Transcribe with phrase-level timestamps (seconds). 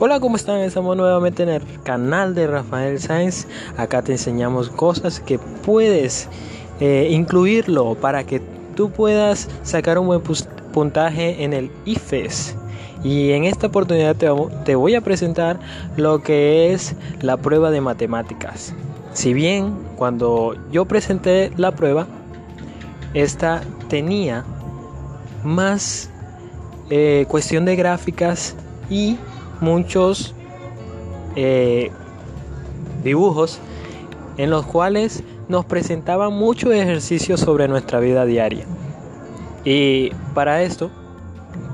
[0.00, 0.60] Hola, ¿cómo están?
[0.60, 3.48] Estamos nuevamente en el canal de Rafael Sáenz.
[3.76, 6.28] Acá te enseñamos cosas que puedes
[6.78, 8.40] eh, incluirlo para que
[8.76, 10.22] tú puedas sacar un buen
[10.72, 12.54] puntaje en el IFES.
[13.02, 14.28] Y en esta oportunidad te,
[14.64, 15.58] te voy a presentar
[15.96, 18.72] lo que es la prueba de matemáticas.
[19.14, 22.06] Si bien cuando yo presenté la prueba,
[23.14, 24.44] esta tenía
[25.42, 26.08] más
[26.88, 28.54] eh, cuestión de gráficas
[28.88, 29.18] y
[29.60, 30.34] muchos
[31.36, 31.90] eh,
[33.02, 33.60] dibujos
[34.36, 38.64] en los cuales nos presentaban muchos ejercicios sobre nuestra vida diaria.
[39.64, 40.90] Y para esto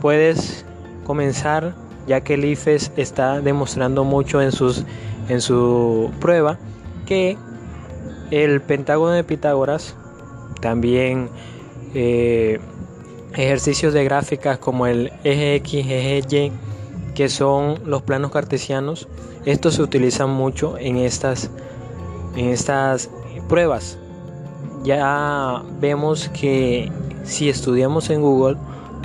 [0.01, 0.65] puedes
[1.05, 1.75] comenzar,
[2.07, 4.85] ya que el IFES está demostrando mucho en, sus,
[5.29, 6.59] en su prueba,
[7.07, 7.37] que
[8.31, 9.95] el pentágono de Pitágoras,
[10.61, 11.29] también
[11.95, 12.59] eh,
[13.35, 16.53] ejercicios de gráficas como el eje X, eje Y,
[17.15, 19.09] que son los planos cartesianos.
[19.45, 21.51] Estos se utilizan mucho en estas,
[22.37, 23.11] en estas
[23.49, 23.99] pruebas.
[24.83, 26.91] Ya vemos que
[27.25, 28.57] si estudiamos en Google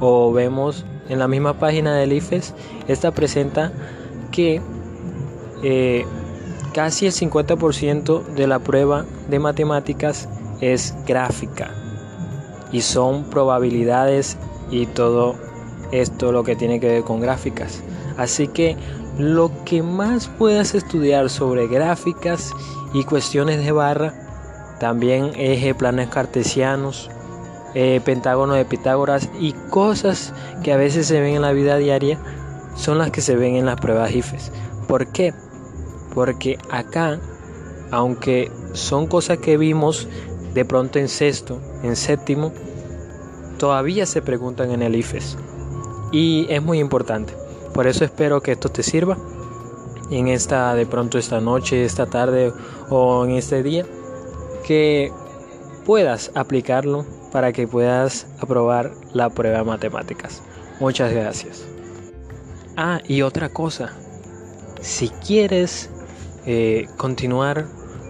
[0.01, 2.53] o vemos en la misma página del IFES,
[2.87, 3.71] esta presenta
[4.31, 4.61] que
[5.63, 6.05] eh,
[6.73, 10.29] casi el 50% de la prueba de matemáticas
[10.61, 11.71] es gráfica
[12.71, 14.37] y son probabilidades
[14.69, 15.35] y todo
[15.91, 17.81] esto lo que tiene que ver con gráficas.
[18.17, 18.75] Así que
[19.17, 22.53] lo que más puedas estudiar sobre gráficas
[22.93, 24.13] y cuestiones de barra,
[24.79, 27.09] también eje planes cartesianos,
[27.75, 32.17] eh, pentágono de Pitágoras y cosas que a veces se ven en la vida diaria,
[32.75, 34.51] son las que se ven en las pruebas IFES.
[34.87, 35.33] ¿Por qué?
[36.15, 37.19] Porque acá,
[37.91, 40.07] aunque son cosas que vimos
[40.53, 42.51] de pronto en sexto, en séptimo,
[43.59, 45.37] todavía se preguntan en el IFES.
[46.11, 47.33] Y es muy importante.
[47.73, 49.17] Por eso espero que esto te sirva
[50.09, 52.51] en esta, de pronto esta noche, esta tarde
[52.89, 53.85] o en este día,
[54.65, 55.11] que
[55.85, 60.41] puedas aplicarlo para que puedas aprobar la prueba de matemáticas.
[60.79, 61.65] Muchas gracias.
[62.77, 63.91] Ah, y otra cosa,
[64.81, 65.89] si quieres
[66.45, 67.65] eh, continuar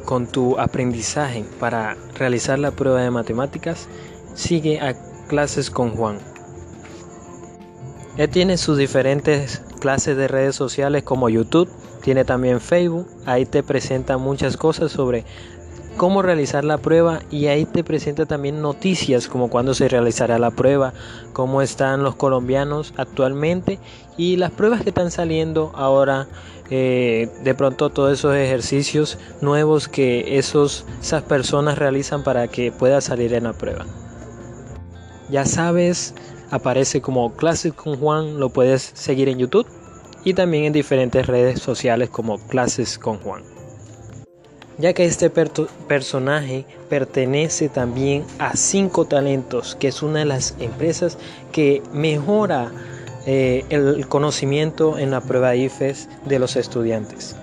[0.06, 3.88] con tu aprendizaje para realizar la prueba de matemáticas,
[4.36, 4.96] sigue a
[5.28, 6.20] clases con Juan.
[8.20, 11.70] Él tiene sus diferentes clases de redes sociales como YouTube,
[12.02, 15.24] tiene también Facebook, ahí te presenta muchas cosas sobre
[15.96, 20.52] cómo realizar la prueba y ahí te presenta también noticias como cuándo se realizará la
[20.52, 20.92] prueba,
[21.32, 23.80] cómo están los colombianos actualmente
[24.18, 26.28] y las pruebas que están saliendo ahora,
[26.70, 33.00] eh, de pronto todos esos ejercicios nuevos que esos, esas personas realizan para que pueda
[33.00, 33.86] salir en la prueba.
[35.30, 36.14] Ya sabes
[36.52, 39.68] aparece como Clases con Juan, lo puedes seguir en YouTube
[40.24, 43.44] y también en diferentes redes sociales como Clases con Juan.
[44.78, 51.18] Ya que este personaje pertenece también a Cinco Talentos, que es una de las empresas
[51.52, 52.72] que mejora
[53.26, 57.36] eh, el conocimiento en la prueba IFES de los estudiantes.